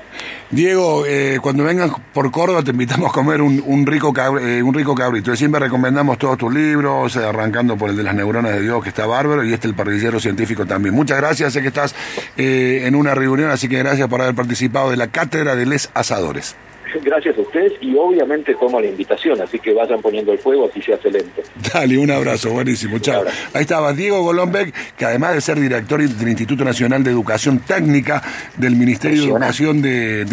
Diego, 0.50 1.06
eh, 1.06 1.39
cuando 1.41 1.63
vengas 1.63 1.91
por 2.13 2.30
Córdoba 2.31 2.63
te 2.63 2.71
invitamos 2.71 3.09
a 3.09 3.13
comer 3.13 3.41
un, 3.41 3.62
un 3.65 3.85
rico 3.85 4.13
eh, 4.39 4.62
un 4.62 4.74
rico 4.74 4.95
cabrito. 4.95 5.35
Siempre 5.35 5.59
recomendamos 5.59 6.18
todos 6.18 6.38
tus 6.38 6.53
libros, 6.53 7.15
eh, 7.15 7.25
arrancando 7.25 7.77
por 7.77 7.89
el 7.89 7.97
de 7.97 8.03
las 8.03 8.15
neuronas 8.15 8.53
de 8.53 8.62
Dios, 8.62 8.83
que 8.83 8.89
está 8.89 9.06
bárbaro, 9.06 9.44
y 9.44 9.53
este 9.53 9.68
el 9.68 9.75
parrillero 9.75 10.19
científico 10.19 10.65
también. 10.65 10.94
Muchas 10.95 11.18
gracias, 11.18 11.53
sé 11.53 11.62
que 11.62 11.69
estás 11.69 11.95
en 12.38 12.95
una 12.95 13.15
reunión, 13.15 13.50
así 13.50 13.68
que 13.68 13.80
gracias 13.80 14.07
por 14.07 14.21
haber 14.21 14.35
participado 14.35 14.91
de 14.91 14.97
la 14.97 15.07
Cátedra 15.07 15.56
de 15.56 15.65
Les 15.65 15.89
Asadores. 15.94 16.56
Gracias 17.04 17.38
a 17.38 17.42
ustedes 17.42 17.74
y 17.81 17.95
obviamente 17.95 18.56
tomo 18.56 18.80
la 18.80 18.88
invitación, 18.88 19.42
así 19.42 19.60
que 19.60 19.74
vayan 19.74 20.01
poniendo 20.01 20.31
el 20.31 20.40
fuego 20.40 20.69
así 20.69 20.81
se 20.81 20.94
hace 20.94 21.12
lento. 21.12 21.42
Dale, 21.74 21.98
un 21.98 22.12
abrazo, 22.12 22.51
buenísimo, 22.51 23.00
chao. 23.00 23.24
Ahí 23.54 23.62
estaba 23.62 23.94
Diego 23.94 24.22
Golombek, 24.24 24.95
que 24.95 25.06
además 25.06 25.34
de 25.34 25.42
ser 25.42 25.60
director 25.60 26.01
del 26.01 26.28
Instituto 26.28 26.63
Nacional 26.63 27.04
de 27.04 27.12
Educación 27.12 27.60
Técnica 27.60 28.22
del 28.57 28.75
Ministerio 28.75 29.22
de 29.22 29.30
Educación 29.30 29.81
de, 29.81 30.25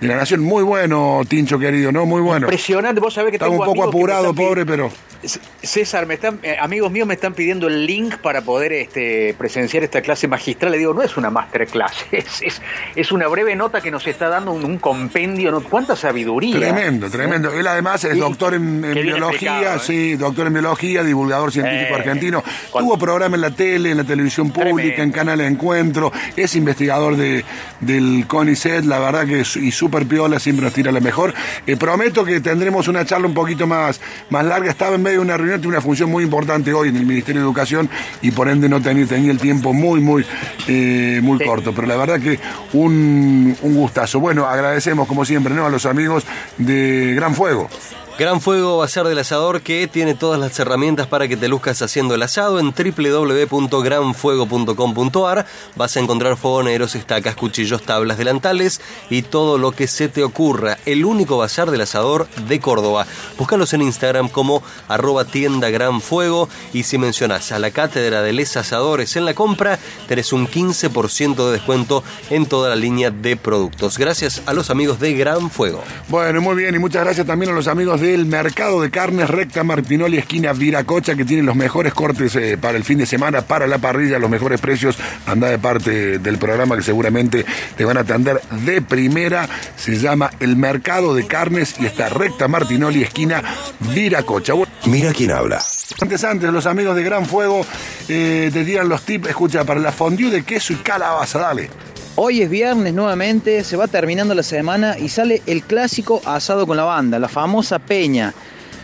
la, 0.00 0.16
Nación, 0.16 0.40
muy 0.40 0.62
bueno, 0.62 1.22
Tincho 1.28 1.58
querido, 1.58 1.92
¿no? 1.92 2.06
Muy 2.06 2.20
bueno. 2.20 2.46
Impresionante, 2.46 3.00
vos 3.00 3.14
sabés 3.14 3.30
que 3.30 3.36
Estamos 3.36 3.58
un 3.58 3.64
poco 3.64 3.88
apurado, 3.88 4.34
pobre, 4.34 4.64
pero... 4.64 4.90
César, 5.62 6.06
me 6.06 6.14
están, 6.14 6.38
eh, 6.42 6.56
amigos 6.60 6.90
míos 6.90 7.06
me 7.06 7.14
están 7.14 7.32
pidiendo 7.32 7.66
el 7.66 7.86
link 7.86 8.16
para 8.18 8.42
poder 8.42 8.72
este, 8.72 9.34
presenciar 9.38 9.82
esta 9.82 10.02
clase 10.02 10.28
magistral. 10.28 10.72
Le 10.72 10.78
digo, 10.78 10.92
no 10.92 11.02
es 11.02 11.16
una 11.16 11.30
masterclass, 11.30 12.06
es, 12.12 12.60
es, 12.94 13.12
una 13.12 13.26
breve 13.28 13.56
nota 13.56 13.80
que 13.80 13.90
nos 13.90 14.06
está 14.06 14.28
dando 14.28 14.52
un, 14.52 14.78
compendio, 14.78 15.50
¿no? 15.50 15.62
Cuánta 15.74 15.96
sabiduría. 15.96 16.56
Tremendo, 16.56 17.10
tremendo. 17.10 17.52
Él 17.52 17.66
además 17.66 18.04
es 18.04 18.16
doctor 18.16 18.54
en, 18.54 18.80
biología, 18.80 19.74
¿eh? 19.74 19.78
sí, 19.82 20.14
doctor 20.14 20.46
en 20.46 20.52
biología, 20.52 21.02
divulgador 21.02 21.50
científico 21.50 21.94
eh, 21.94 21.96
argentino. 21.96 22.44
Tuvo 22.70 22.96
programa 22.96 23.34
en 23.34 23.40
la 23.40 23.50
tele, 23.50 23.90
en 23.90 23.96
la 23.96 24.04
televisión 24.04 24.52
pública, 24.52 25.02
en 25.02 25.10
Canal 25.10 25.40
Encuentro, 25.40 26.12
es 26.36 26.54
investigador 26.54 27.16
de, 27.16 27.44
del 27.80 28.24
CONICET, 28.28 28.84
la 28.84 29.00
verdad 29.00 29.26
que 29.26 29.40
y 29.40 29.72
súper 29.72 30.06
piola, 30.06 30.38
siempre 30.38 30.64
nos 30.64 30.74
tira 30.74 30.92
la 30.92 31.00
mejor. 31.00 31.34
Eh, 31.66 31.76
prometo 31.76 32.24
que 32.24 32.38
tendremos 32.38 32.86
una 32.86 33.04
charla 33.04 33.26
un 33.26 33.34
poquito 33.34 33.66
más, 33.66 34.00
más 34.30 34.44
larga. 34.44 34.70
Estaba 34.70 34.94
en 34.94 35.02
medio 35.02 35.18
de 35.18 35.24
una 35.24 35.36
reunión, 35.36 35.60
tiene 35.60 35.76
una 35.76 35.82
función 35.82 36.08
muy 36.08 36.22
importante 36.22 36.72
hoy 36.72 36.90
en 36.90 36.96
el 36.98 37.04
Ministerio 37.04 37.40
de 37.40 37.46
Educación 37.46 37.90
y 38.22 38.30
por 38.30 38.48
ende 38.48 38.68
no 38.68 38.80
tenía, 38.80 39.06
tenía 39.06 39.32
el 39.32 39.40
tiempo 39.40 39.72
muy, 39.72 40.00
muy, 40.00 40.24
muy 41.20 41.44
corto. 41.44 41.72
Pero 41.74 41.88
la 41.88 41.96
verdad 41.96 42.20
que 42.20 42.38
un, 42.74 43.56
un 43.60 43.74
gustazo. 43.74 44.20
Bueno, 44.20 44.46
agradecemos 44.46 45.08
como 45.08 45.24
siempre, 45.24 45.52
¿no? 45.52 45.63
A 45.66 45.70
los 45.70 45.86
amigos 45.86 46.24
de 46.58 47.14
Gran 47.14 47.34
Fuego. 47.34 47.68
Gran 48.16 48.40
Fuego 48.40 48.76
va 48.76 48.84
a 48.84 48.88
ser 48.88 49.08
del 49.08 49.18
asador 49.18 49.62
que 49.62 49.88
tiene 49.88 50.14
todas 50.14 50.38
las 50.38 50.56
herramientas 50.60 51.08
para 51.08 51.26
que 51.26 51.36
te 51.36 51.48
luzcas 51.48 51.82
haciendo 51.82 52.14
el 52.14 52.22
asado 52.22 52.60
en 52.60 52.72
www.granfuego.com.ar. 52.72 55.46
Vas 55.74 55.96
a 55.96 56.00
encontrar 56.00 56.36
fogoneros, 56.36 56.94
estacas, 56.94 57.34
cuchillos, 57.34 57.82
tablas, 57.82 58.16
delantales 58.16 58.80
y 59.10 59.22
todo 59.22 59.58
lo 59.58 59.72
que 59.72 59.88
se 59.88 60.08
te 60.08 60.22
ocurra. 60.22 60.78
El 60.86 61.04
único 61.04 61.38
bazar 61.38 61.72
del 61.72 61.80
asador 61.80 62.28
de 62.46 62.60
Córdoba. 62.60 63.04
Búscalos 63.36 63.72
en 63.72 63.82
Instagram 63.82 64.28
como 64.28 64.62
arroba 64.86 65.24
tienda 65.24 65.70
Gran 65.70 66.00
Fuego 66.00 66.48
y 66.72 66.84
si 66.84 66.98
mencionas 66.98 67.50
a 67.50 67.58
la 67.58 67.72
cátedra 67.72 68.22
de 68.22 68.32
les 68.32 68.56
asadores 68.56 69.16
en 69.16 69.24
la 69.24 69.34
compra, 69.34 69.80
tenés 70.06 70.32
un 70.32 70.46
15% 70.46 71.46
de 71.46 71.50
descuento 71.50 72.04
en 72.30 72.46
toda 72.46 72.68
la 72.68 72.76
línea 72.76 73.10
de 73.10 73.36
productos. 73.36 73.98
Gracias 73.98 74.42
a 74.46 74.52
los 74.52 74.70
amigos 74.70 75.00
de 75.00 75.14
Gran 75.14 75.50
Fuego. 75.50 75.82
Bueno, 76.08 76.40
muy 76.40 76.54
bien 76.54 76.76
y 76.76 76.78
muchas 76.78 77.02
gracias 77.02 77.26
también 77.26 77.50
a 77.50 77.56
los 77.56 77.66
amigos 77.66 78.00
de 78.00 78.03
del 78.04 78.26
mercado 78.26 78.82
de 78.82 78.90
carnes 78.90 79.30
recta 79.30 79.64
Martinoli, 79.64 80.18
esquina 80.18 80.52
Viracocha, 80.52 81.14
que 81.14 81.24
tiene 81.24 81.42
los 81.42 81.56
mejores 81.56 81.94
cortes 81.94 82.36
eh, 82.36 82.58
para 82.60 82.76
el 82.76 82.84
fin 82.84 82.98
de 82.98 83.06
semana, 83.06 83.42
para 83.42 83.66
la 83.66 83.78
parrilla, 83.78 84.18
los 84.18 84.28
mejores 84.28 84.60
precios. 84.60 84.96
Anda 85.26 85.48
de 85.48 85.58
parte 85.58 86.18
del 86.18 86.36
programa 86.36 86.76
que 86.76 86.82
seguramente 86.82 87.46
te 87.76 87.84
van 87.84 87.96
a 87.96 88.00
atender 88.00 88.40
de 88.64 88.82
primera. 88.82 89.48
Se 89.76 89.96
llama 89.96 90.30
El 90.38 90.56
Mercado 90.56 91.14
de 91.14 91.26
Carnes 91.26 91.76
y 91.80 91.86
está 91.86 92.10
recta 92.10 92.46
Martinoli, 92.46 93.02
esquina 93.02 93.42
Viracocha. 93.94 94.52
Mira 94.84 95.12
quién 95.12 95.30
habla. 95.30 95.62
Antes, 96.00 96.24
antes, 96.24 96.52
los 96.52 96.66
amigos 96.66 96.96
de 96.96 97.04
Gran 97.04 97.24
Fuego 97.24 97.64
eh, 98.08 98.50
te 98.52 98.64
tiran 98.64 98.88
los 98.88 99.02
tips, 99.02 99.28
escucha, 99.28 99.64
para 99.64 99.80
la 99.80 99.92
fondue 99.92 100.30
de 100.30 100.42
queso 100.42 100.74
y 100.74 100.76
calabaza, 100.76 101.38
dale. 101.38 101.70
Hoy 102.16 102.42
es 102.42 102.48
viernes 102.48 102.94
nuevamente, 102.94 103.64
se 103.64 103.76
va 103.76 103.88
terminando 103.88 104.36
la 104.36 104.44
semana 104.44 104.96
y 104.96 105.08
sale 105.08 105.42
el 105.46 105.64
clásico 105.64 106.22
asado 106.24 106.64
con 106.64 106.76
la 106.76 106.84
banda, 106.84 107.18
la 107.18 107.26
famosa 107.26 107.80
peña, 107.80 108.32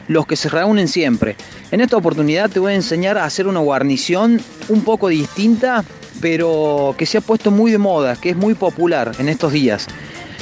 los 0.08 0.26
que 0.26 0.34
se 0.34 0.48
reúnen 0.48 0.88
siempre. 0.88 1.36
En 1.70 1.80
esta 1.80 1.96
oportunidad 1.96 2.50
te 2.50 2.58
voy 2.58 2.72
a 2.72 2.74
enseñar 2.74 3.16
a 3.18 3.24
hacer 3.24 3.46
una 3.46 3.60
guarnición 3.60 4.40
un 4.68 4.82
poco 4.82 5.06
distinta, 5.06 5.84
pero 6.20 6.96
que 6.98 7.06
se 7.06 7.18
ha 7.18 7.20
puesto 7.20 7.52
muy 7.52 7.70
de 7.70 7.78
moda, 7.78 8.16
que 8.16 8.30
es 8.30 8.36
muy 8.36 8.54
popular 8.54 9.12
en 9.20 9.28
estos 9.28 9.52
días, 9.52 9.86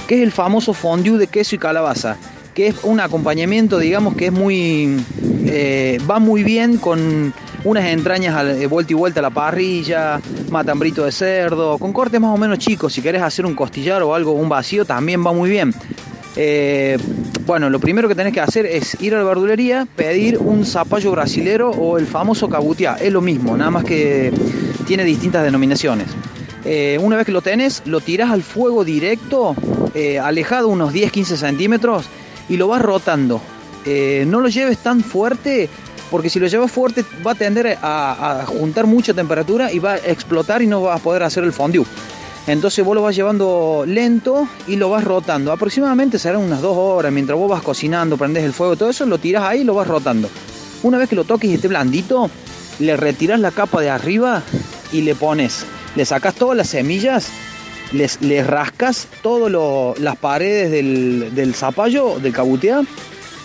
que 0.07 0.15
es 0.17 0.23
el 0.23 0.33
famoso 0.33 0.73
fondue 0.73 1.19
de 1.19 1.27
queso 1.27 1.57
y 1.57 1.59
calabaza, 1.59 2.17
que 2.55 2.69
es 2.69 2.77
un 2.85 3.01
acompañamiento, 3.01 3.79
digamos, 3.79 4.17
que 4.17 4.27
es 4.27 4.33
muy... 4.33 4.97
Eh, 5.45 5.99
va 6.11 6.21
muy 6.21 6.43
bien 6.43 6.79
con 6.79 7.35
unas 7.65 7.85
entrañas 7.87 8.45
de 8.47 8.67
vuelta 8.67 8.93
y 8.93 8.97
vuelta 8.97 9.21
a 9.21 9.23
la 9.23 9.31
parrilla, 9.31 10.21
matambrito 10.51 11.05
de 11.05 11.13
cerdo, 11.13 11.79
con 11.79 11.93
cortes 11.93 12.21
más 12.21 12.35
o 12.35 12.39
menos 12.39 12.59
chicos. 12.59 12.93
Si 12.93 13.03
querés 13.03 13.23
hacer 13.23 13.47
un 13.47 13.55
costillar 13.55 14.03
o 14.03 14.15
algo, 14.15 14.33
un 14.33 14.49
vacío, 14.49 14.85
también 14.85 15.25
va 15.25 15.33
muy 15.33 15.51
bien. 15.51 15.75
Eh, 16.37 16.97
bueno, 17.47 17.69
lo 17.69 17.81
primero 17.81 18.09
que 18.09 18.15
tenés 18.15 18.33
que 18.33 18.41
hacer 18.41 18.65
es 18.65 18.97
ir 19.01 19.15
a 19.15 19.19
la 19.19 19.25
verdulería, 19.25 19.89
pedir 19.97 20.39
un 20.39 20.65
zapallo 20.65 21.11
brasilero 21.11 21.71
o 21.71 21.99
el 21.99 22.07
famoso 22.07 22.49
cabutiá. 22.49 22.97
Es 23.01 23.13
lo 23.13 23.21
mismo, 23.21 23.57
nada 23.57 23.71
más 23.71 23.85
que 23.85 24.33
tiene 24.87 25.03
distintas 25.05 25.43
denominaciones. 25.43 26.07
Eh, 26.65 26.99
una 27.01 27.17
vez 27.17 27.27
que 27.27 27.33
lo 27.33 27.43
tenés, 27.43 27.83
lo 27.87 28.01
tirás 28.01 28.31
al 28.31 28.43
fuego 28.43 28.85
directo, 28.85 29.57
eh, 29.95 30.19
alejado 30.19 30.69
unos 30.69 30.93
10-15 30.93 31.37
centímetros 31.37 32.07
y 32.49 32.57
lo 32.57 32.69
vas 32.69 32.83
rotando. 32.83 33.41
no 34.27 34.41
lo 34.41 34.49
lleves 34.49 34.79
tan 34.79 35.01
fuerte 35.01 35.71
porque 36.11 36.31
si 36.31 36.39
lo 36.39 36.47
llevas 36.47 36.71
fuerte 36.71 37.05
va 37.27 37.33
a 37.33 37.35
tender 37.35 37.79
a, 37.83 38.45
juntar 38.47 38.87
mucha 38.87 39.15
temperatura 39.15 39.73
y 39.73 39.79
va 39.79 39.93
a 39.93 39.97
explotar 39.97 40.63
y 40.63 40.67
no 40.67 40.83
vas 40.83 41.01
a 41.01 41.03
poder 41.03 41.23
hacer 41.23 41.45
el 41.45 41.53
fondue. 41.53 41.85
Entonces 42.47 42.83
vos 42.83 42.95
lo 42.95 43.03
vas 43.03 43.15
llevando 43.15 43.85
lento 43.87 44.49
y 44.67 44.77
lo 44.77 44.89
vas 44.89 45.05
rotando. 45.05 45.53
Aproximadamente 45.53 46.19
serán 46.19 46.41
unas 46.41 46.63
dos 46.63 46.77
horas 46.77 47.13
mientras 47.13 47.39
vos 47.39 47.51
vas 47.51 47.63
cocinando, 47.63 48.17
prendes 48.17 48.43
el 48.45 48.55
fuego, 48.55 48.77
todo 48.77 48.89
eso, 48.89 49.05
lo 49.05 49.19
tiras 49.19 49.45
ahí 49.45 49.61
y 49.61 49.65
lo 49.65 49.75
vas 49.75 49.87
rotando. 49.87 50.31
Una 50.83 50.97
vez 50.97 51.11
que 51.11 51.17
lo 51.17 51.25
toques 51.25 51.51
y 51.51 51.55
esté 51.55 51.69
blandito, 51.69 52.31
le 52.79 52.97
retiras 52.97 53.39
la 53.41 53.51
capa 53.51 53.83
de 53.83 53.91
arriba 53.91 54.43
y 54.93 55.03
le 55.03 55.15
pones, 55.15 55.67
le 55.95 56.07
sacas 56.07 56.35
todas 56.37 56.57
las 56.57 56.69
semillas, 56.69 57.29
les, 57.93 58.23
le 58.23 58.43
rascas 58.43 59.09
todas 59.21 59.99
las 59.99 60.17
paredes 60.17 60.71
del, 60.71 61.35
del 61.35 61.55
zapallo, 61.55 62.19
del 62.19 62.33
cabutea 62.33 62.83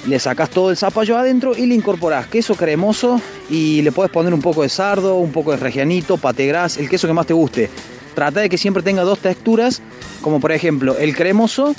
le 0.07 0.19
sacas 0.19 0.49
todo 0.49 0.69
el 0.69 0.77
zapallo 0.77 1.17
adentro 1.17 1.55
y 1.57 1.65
le 1.65 1.75
incorporas 1.75 2.27
queso 2.27 2.55
cremoso 2.55 3.21
y 3.49 3.81
le 3.81 3.91
puedes 3.91 4.11
poner 4.11 4.33
un 4.33 4.41
poco 4.41 4.63
de 4.63 4.69
sardo, 4.69 5.15
un 5.15 5.31
poco 5.31 5.51
de 5.51 5.57
regianito, 5.57 6.17
pate 6.17 6.45
gras, 6.47 6.77
el 6.77 6.89
queso 6.89 7.07
que 7.07 7.13
más 7.13 7.27
te 7.27 7.33
guste. 7.33 7.69
Trata 8.13 8.41
de 8.41 8.49
que 8.49 8.57
siempre 8.57 8.83
tenga 8.83 9.03
dos 9.03 9.19
texturas, 9.19 9.81
como 10.21 10.39
por 10.39 10.51
ejemplo 10.51 10.97
el 10.97 11.15
cremoso 11.15 11.75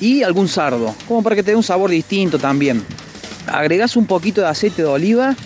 y 0.00 0.22
algún 0.22 0.48
sardo, 0.48 0.94
como 1.06 1.22
para 1.22 1.36
que 1.36 1.42
te 1.42 1.50
dé 1.50 1.56
un 1.56 1.62
sabor 1.62 1.90
distinto 1.90 2.38
también. 2.38 2.82
Agregas 3.46 3.96
un 3.96 4.06
poquito 4.06 4.40
de 4.40 4.46
aceite 4.46 4.82
de 4.82 4.88
oliva, 4.88 5.36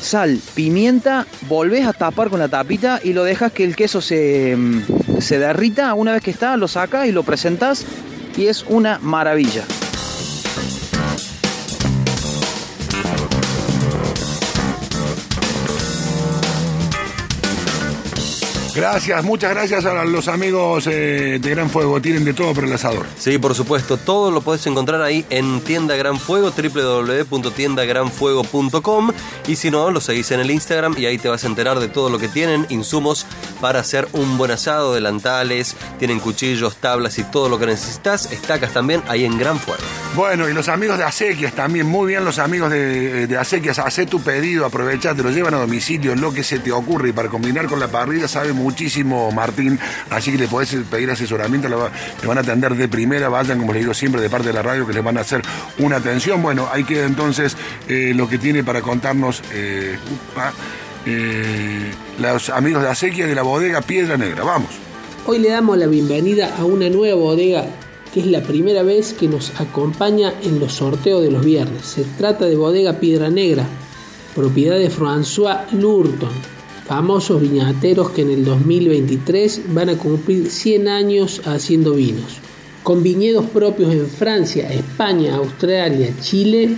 sal, 0.00 0.40
pimienta, 0.54 1.26
volvés 1.48 1.86
a 1.86 1.92
tapar 1.92 2.30
con 2.30 2.40
la 2.40 2.48
tapita 2.48 3.00
y 3.02 3.12
lo 3.12 3.24
dejas 3.24 3.52
que 3.52 3.64
el 3.64 3.76
queso 3.76 4.00
se, 4.00 4.56
se 5.20 5.38
derrita. 5.38 5.94
Una 5.94 6.12
vez 6.12 6.22
que 6.22 6.32
está, 6.32 6.56
lo 6.56 6.66
sacas 6.66 7.06
y 7.06 7.12
lo 7.12 7.22
presentas 7.22 7.84
y 8.36 8.46
es 8.46 8.64
una 8.68 8.98
maravilla. 9.00 9.64
Gracias, 18.74 19.22
muchas 19.22 19.50
gracias 19.50 19.84
a 19.84 20.04
los 20.04 20.26
amigos 20.26 20.88
eh, 20.88 21.38
de 21.40 21.50
Gran 21.50 21.70
Fuego. 21.70 22.02
Tienen 22.02 22.24
de 22.24 22.34
todo 22.34 22.52
para 22.54 22.66
el 22.66 22.72
asador. 22.72 23.06
Sí, 23.16 23.38
por 23.38 23.54
supuesto. 23.54 23.98
Todo 23.98 24.32
lo 24.32 24.40
podés 24.40 24.66
encontrar 24.66 25.00
ahí 25.00 25.24
en 25.30 25.60
Tienda 25.60 25.94
Gran 25.94 26.18
Fuego, 26.18 26.50
www.tiendagranfuego.com. 26.50 29.12
Y 29.46 29.54
si 29.54 29.70
no, 29.70 29.92
lo 29.92 30.00
seguís 30.00 30.32
en 30.32 30.40
el 30.40 30.50
Instagram 30.50 30.96
y 30.98 31.06
ahí 31.06 31.18
te 31.18 31.28
vas 31.28 31.44
a 31.44 31.46
enterar 31.46 31.78
de 31.78 31.86
todo 31.86 32.10
lo 32.10 32.18
que 32.18 32.26
tienen. 32.26 32.66
Insumos 32.68 33.26
para 33.60 33.78
hacer 33.78 34.08
un 34.12 34.36
buen 34.36 34.50
asado, 34.50 34.92
delantales, 34.92 35.76
tienen 36.00 36.18
cuchillos, 36.18 36.74
tablas 36.78 37.16
y 37.20 37.22
todo 37.22 37.48
lo 37.48 37.60
que 37.60 37.66
necesitas. 37.66 38.32
Estacas 38.32 38.72
también 38.72 39.04
ahí 39.06 39.24
en 39.24 39.38
Gran 39.38 39.60
Fuego. 39.60 39.84
Bueno, 40.16 40.48
y 40.48 40.52
los 40.52 40.68
amigos 40.68 40.98
de 40.98 41.04
Acequias 41.04 41.52
también, 41.52 41.86
muy 41.86 42.08
bien 42.08 42.24
los 42.24 42.40
amigos 42.40 42.70
de, 42.70 43.28
de 43.28 43.38
Acequias. 43.38 43.78
Hacé 43.78 44.06
tu 44.06 44.20
pedido, 44.20 44.66
aprovechá, 44.66 45.14
te 45.14 45.22
lo 45.22 45.30
llevan 45.30 45.54
a 45.54 45.58
domicilio, 45.58 46.16
lo 46.16 46.34
que 46.34 46.42
se 46.42 46.58
te 46.58 46.72
ocurre. 46.72 47.10
Y 47.10 47.12
para 47.12 47.28
combinar 47.28 47.66
con 47.66 47.78
la 47.78 47.86
parrilla, 47.86 48.26
sabemos 48.26 48.63
muchísimo, 48.64 49.30
Martín, 49.30 49.78
así 50.10 50.32
que 50.32 50.38
le 50.38 50.48
podés 50.48 50.74
pedir 50.90 51.10
asesoramiento, 51.10 51.68
le, 51.68 51.76
van 52.26 52.38
a 52.38 52.40
atender 52.40 52.74
de 52.74 52.88
primera, 52.88 53.28
vayan, 53.28 53.58
como 53.58 53.72
le 53.72 53.80
digo 53.80 53.92
siempre, 53.92 54.22
de 54.22 54.30
parte 54.30 54.48
de 54.48 54.54
la 54.54 54.62
radio, 54.62 54.86
que 54.86 54.94
les 54.94 55.04
van 55.04 55.18
a 55.18 55.20
hacer 55.20 55.42
una 55.78 55.96
atención. 55.96 56.42
Bueno, 56.42 56.68
ahí 56.72 56.84
queda 56.84 57.04
entonces 57.04 57.56
eh, 57.88 58.12
lo 58.14 58.28
que 58.28 58.38
tiene 58.38 58.64
para 58.64 58.80
contarnos 58.80 59.42
eh, 59.52 59.96
eh, 61.06 61.92
los 62.18 62.48
amigos 62.48 62.82
de 62.82 62.88
Acequia 62.88 63.26
de 63.26 63.34
la 63.34 63.42
bodega 63.42 63.82
Piedra 63.82 64.16
Negra. 64.16 64.44
Vamos. 64.44 64.70
Hoy 65.26 65.38
le 65.38 65.50
damos 65.50 65.76
la 65.78 65.86
bienvenida 65.86 66.54
a 66.58 66.64
una 66.64 66.88
nueva 66.88 67.16
bodega 67.16 67.66
que 68.14 68.20
es 68.20 68.26
la 68.26 68.42
primera 68.42 68.84
vez 68.84 69.12
que 69.12 69.26
nos 69.26 69.60
acompaña 69.60 70.32
en 70.42 70.60
los 70.60 70.74
sorteos 70.74 71.20
de 71.20 71.32
los 71.32 71.44
viernes. 71.44 71.84
Se 71.84 72.04
trata 72.04 72.44
de 72.44 72.54
Bodega 72.54 73.00
Piedra 73.00 73.28
Negra, 73.28 73.66
propiedad 74.36 74.78
de 74.78 74.88
François 74.88 75.68
Lurton, 75.72 76.30
famosos 76.86 77.40
viñateros 77.40 78.10
que 78.10 78.22
en 78.22 78.30
el 78.30 78.44
2023 78.44 79.62
van 79.74 79.88
a 79.88 79.98
cumplir 79.98 80.50
100 80.50 80.88
años 80.88 81.42
haciendo 81.46 81.94
vinos. 81.94 82.38
Con 82.82 83.02
viñedos 83.02 83.46
propios 83.46 83.92
en 83.92 84.06
Francia, 84.06 84.70
España, 84.70 85.36
Australia, 85.36 86.14
Chile, 86.20 86.76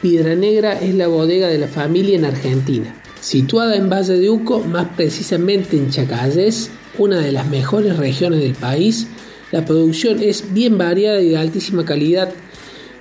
Piedra 0.00 0.36
Negra 0.36 0.78
es 0.80 0.94
la 0.94 1.08
bodega 1.08 1.48
de 1.48 1.58
la 1.58 1.66
familia 1.66 2.16
en 2.16 2.24
Argentina. 2.24 2.94
Situada 3.20 3.74
en 3.74 3.90
Valle 3.90 4.14
de 4.14 4.30
Uco, 4.30 4.60
más 4.60 4.86
precisamente 4.96 5.76
en 5.76 5.90
Chacalles, 5.90 6.70
una 6.96 7.18
de 7.18 7.32
las 7.32 7.48
mejores 7.48 7.96
regiones 7.96 8.40
del 8.40 8.54
país, 8.54 9.08
la 9.50 9.64
producción 9.64 10.22
es 10.22 10.52
bien 10.54 10.78
variada 10.78 11.20
y 11.20 11.30
de 11.30 11.38
altísima 11.38 11.84
calidad 11.84 12.32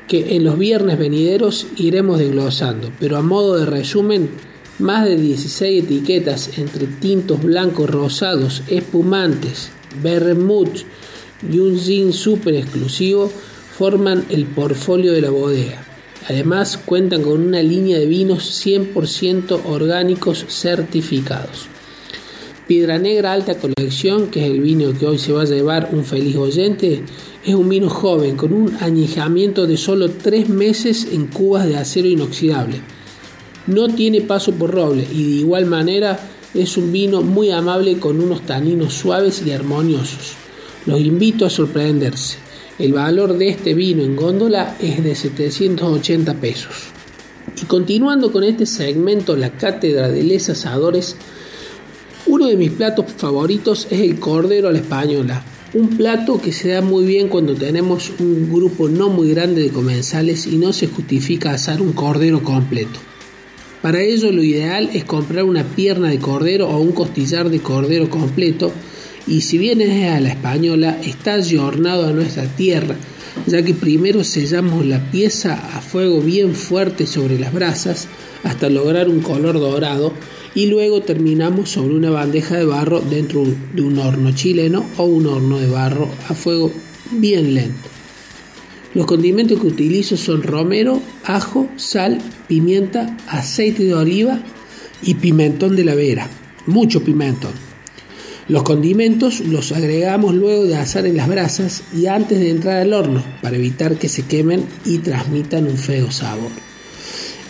que 0.07 0.35
en 0.35 0.43
los 0.43 0.57
viernes 0.57 0.97
venideros 0.97 1.67
iremos 1.75 2.17
desglosando, 2.17 2.91
pero 2.99 3.17
a 3.17 3.21
modo 3.21 3.57
de 3.57 3.65
resumen, 3.65 4.29
más 4.79 5.05
de 5.05 5.15
16 5.15 5.85
etiquetas 5.85 6.57
entre 6.57 6.85
tintos 6.85 7.41
blancos, 7.41 7.89
rosados, 7.89 8.61
espumantes, 8.67 9.69
vermouth 10.03 10.83
y 11.51 11.59
un 11.59 11.79
zin 11.79 12.13
super 12.13 12.55
exclusivo 12.55 13.31
forman 13.77 14.25
el 14.29 14.45
portfolio 14.45 15.13
de 15.13 15.21
la 15.21 15.29
bodega. 15.29 15.83
Además 16.29 16.77
cuentan 16.77 17.23
con 17.23 17.41
una 17.41 17.63
línea 17.63 17.97
de 17.97 18.05
vinos 18.05 18.65
100% 18.65 19.61
orgánicos 19.65 20.45
certificados. 20.47 21.67
Piedra 22.67 22.99
Negra 22.99 23.31
Alta 23.31 23.55
Colección, 23.55 24.27
que 24.27 24.45
es 24.45 24.51
el 24.51 24.59
vino 24.59 24.91
que 24.97 25.07
hoy 25.07 25.17
se 25.17 25.31
va 25.31 25.43
a 25.43 25.45
llevar 25.45 25.89
un 25.93 26.03
feliz 26.03 26.35
oyente, 26.35 27.01
es 27.45 27.55
un 27.55 27.69
vino 27.69 27.89
joven 27.89 28.35
con 28.35 28.51
un 28.51 28.75
añejamiento 28.81 29.65
de 29.65 29.77
solo 29.77 30.09
3 30.09 30.49
meses 30.49 31.07
en 31.13 31.27
cubas 31.27 31.65
de 31.65 31.77
acero 31.77 32.09
inoxidable 32.09 32.81
no 33.67 33.87
tiene 33.89 34.21
paso 34.21 34.53
por 34.53 34.71
roble 34.71 35.07
y 35.11 35.23
de 35.23 35.35
igual 35.41 35.65
manera 35.65 36.19
es 36.53 36.77
un 36.77 36.91
vino 36.91 37.21
muy 37.21 37.51
amable 37.51 37.99
con 37.99 38.19
unos 38.21 38.45
taninos 38.45 38.93
suaves 38.93 39.43
y 39.45 39.51
armoniosos. 39.51 40.33
Los 40.85 41.01
invito 41.01 41.45
a 41.45 41.49
sorprenderse. 41.49 42.37
El 42.79 42.93
valor 42.93 43.37
de 43.37 43.49
este 43.49 43.73
vino 43.73 44.03
en 44.03 44.15
góndola 44.15 44.77
es 44.79 45.03
de 45.03 45.15
780 45.15 46.35
pesos. 46.35 46.75
Y 47.61 47.65
continuando 47.65 48.31
con 48.31 48.43
este 48.43 48.65
segmento, 48.65 49.35
la 49.35 49.51
cátedra 49.51 50.09
de 50.09 50.23
les 50.23 50.49
asadores, 50.49 51.15
uno 52.27 52.47
de 52.47 52.55
mis 52.55 52.71
platos 52.71 53.05
favoritos 53.17 53.87
es 53.89 54.01
el 54.01 54.19
cordero 54.19 54.69
a 54.69 54.71
la 54.71 54.79
española. 54.79 55.43
Un 55.73 55.89
plato 55.97 56.39
que 56.39 56.53
se 56.53 56.69
da 56.69 56.81
muy 56.81 57.05
bien 57.05 57.27
cuando 57.27 57.55
tenemos 57.55 58.11
un 58.19 58.51
grupo 58.51 58.87
no 58.87 59.09
muy 59.09 59.31
grande 59.31 59.61
de 59.61 59.69
comensales 59.69 60.47
y 60.47 60.57
no 60.57 60.71
se 60.71 60.87
justifica 60.87 61.51
asar 61.51 61.81
un 61.81 61.93
cordero 61.93 62.43
completo. 62.43 62.99
Para 63.81 64.01
ello 64.01 64.31
lo 64.31 64.43
ideal 64.43 64.89
es 64.93 65.05
comprar 65.05 65.43
una 65.43 65.63
pierna 65.63 66.09
de 66.09 66.19
cordero 66.19 66.67
o 66.69 66.79
un 66.79 66.91
costillar 66.91 67.49
de 67.49 67.59
cordero 67.59 68.09
completo 68.09 68.71
y 69.27 69.41
si 69.41 69.57
bien 69.57 69.81
es 69.81 70.09
a 70.09 70.19
la 70.19 70.29
española, 70.29 70.99
está 71.03 71.33
ayornado 71.33 72.07
a 72.07 72.13
nuestra 72.13 72.45
tierra, 72.45 72.95
ya 73.45 73.61
que 73.61 73.73
primero 73.73 74.23
sellamos 74.23 74.85
la 74.85 75.11
pieza 75.11 75.53
a 75.53 75.81
fuego 75.81 76.21
bien 76.21 76.55
fuerte 76.55 77.05
sobre 77.05 77.37
las 77.37 77.53
brasas 77.53 78.07
hasta 78.43 78.69
lograr 78.69 79.09
un 79.09 79.19
color 79.19 79.59
dorado 79.59 80.13
y 80.55 80.67
luego 80.67 81.01
terminamos 81.01 81.69
sobre 81.69 81.95
una 81.95 82.09
bandeja 82.09 82.55
de 82.55 82.65
barro 82.65 83.01
dentro 83.01 83.43
de 83.73 83.81
un 83.81 83.99
horno 83.99 84.33
chileno 84.33 84.85
o 84.97 85.03
un 85.03 85.27
horno 85.27 85.59
de 85.59 85.67
barro 85.67 86.09
a 86.29 86.33
fuego 86.33 86.71
bien 87.11 87.53
lento. 87.53 87.96
Los 88.93 89.05
condimentos 89.05 89.59
que 89.59 89.67
utilizo 89.67 90.17
son 90.17 90.43
romero, 90.43 91.01
ajo, 91.23 91.67
sal, 91.75 92.19
pimienta, 92.47 93.17
aceite 93.27 93.83
de 93.83 93.93
oliva 93.93 94.39
y 95.01 95.15
pimentón 95.15 95.75
de 95.75 95.83
la 95.83 95.95
vera, 95.95 96.29
mucho 96.65 97.03
pimentón. 97.03 97.51
Los 98.47 98.63
condimentos 98.63 99.41
los 99.41 99.73
agregamos 99.73 100.33
luego 100.33 100.63
de 100.63 100.77
asar 100.77 101.05
en 101.05 101.17
las 101.17 101.27
brasas 101.27 101.83
y 101.93 102.05
antes 102.05 102.39
de 102.39 102.49
entrar 102.49 102.77
al 102.77 102.93
horno 102.93 103.21
para 103.41 103.57
evitar 103.57 103.97
que 103.97 104.07
se 104.07 104.23
quemen 104.23 104.65
y 104.85 104.99
transmitan 104.99 105.67
un 105.67 105.77
feo 105.77 106.09
sabor. 106.11 106.51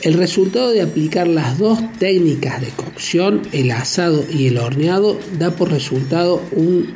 El 0.01 0.13
resultado 0.13 0.71
de 0.71 0.81
aplicar 0.81 1.27
las 1.27 1.59
dos 1.59 1.79
técnicas 1.99 2.61
de 2.61 2.69
cocción, 2.69 3.43
el 3.51 3.71
asado 3.71 4.25
y 4.31 4.47
el 4.47 4.57
horneado, 4.57 5.19
da 5.37 5.51
por 5.51 5.71
resultado 5.71 6.41
un 6.51 6.93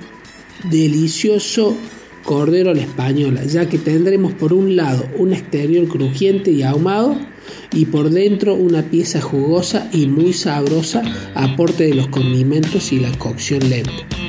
delicioso 0.69 1.75
cordero 2.23 2.71
a 2.71 2.73
la 2.73 2.81
española, 2.81 3.43
ya 3.45 3.67
que 3.67 3.77
tendremos 3.77 4.33
por 4.33 4.53
un 4.53 4.75
lado 4.75 5.05
un 5.17 5.33
exterior 5.33 5.87
crujiente 5.87 6.51
y 6.51 6.63
ahumado 6.63 7.17
y 7.73 7.85
por 7.85 8.09
dentro 8.09 8.53
una 8.55 8.83
pieza 8.83 9.21
jugosa 9.21 9.89
y 9.91 10.07
muy 10.07 10.33
sabrosa 10.33 11.03
aporte 11.35 11.85
de 11.85 11.95
los 11.95 12.07
condimentos 12.07 12.91
y 12.91 12.99
la 12.99 13.11
cocción 13.17 13.69
lenta. 13.69 14.20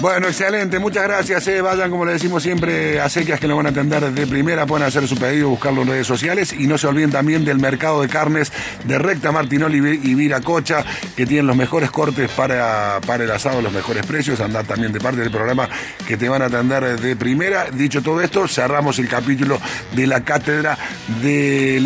Bueno, 0.00 0.28
excelente, 0.28 0.78
muchas 0.78 1.02
gracias. 1.02 1.48
Eh. 1.48 1.60
Vayan, 1.60 1.90
como 1.90 2.04
le 2.04 2.12
decimos 2.12 2.40
siempre, 2.40 3.00
a 3.00 3.08
Sequias 3.08 3.40
que 3.40 3.48
lo 3.48 3.56
van 3.56 3.66
a 3.66 3.70
atender 3.70 4.12
desde 4.12 4.28
primera. 4.28 4.64
Pueden 4.64 4.86
hacer 4.86 5.08
su 5.08 5.16
pedido, 5.16 5.48
buscarlo 5.48 5.82
en 5.82 5.88
redes 5.88 6.06
sociales. 6.06 6.52
Y 6.52 6.68
no 6.68 6.78
se 6.78 6.86
olviden 6.86 7.10
también 7.10 7.44
del 7.44 7.58
mercado 7.58 8.00
de 8.00 8.08
carnes 8.08 8.52
de 8.84 8.96
Recta 8.96 9.32
Martinoli 9.32 9.78
y 9.78 10.14
Viracocha, 10.14 10.84
que 11.16 11.26
tienen 11.26 11.48
los 11.48 11.56
mejores 11.56 11.90
cortes 11.90 12.30
para, 12.30 13.00
para 13.04 13.24
el 13.24 13.30
asado, 13.32 13.60
los 13.60 13.72
mejores 13.72 14.06
precios. 14.06 14.40
Andar 14.40 14.64
también 14.66 14.92
de 14.92 15.00
parte 15.00 15.18
del 15.18 15.32
programa 15.32 15.68
que 16.06 16.16
te 16.16 16.28
van 16.28 16.42
a 16.42 16.44
atender 16.44 17.00
de 17.00 17.16
primera. 17.16 17.66
Dicho 17.72 18.00
todo 18.00 18.20
esto, 18.20 18.46
cerramos 18.46 19.00
el 19.00 19.08
capítulo 19.08 19.60
de 19.96 20.06
la 20.06 20.22
cátedra 20.22 20.78
de 21.20 21.80